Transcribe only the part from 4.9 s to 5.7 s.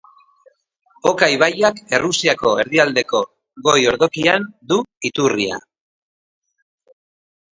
iturria.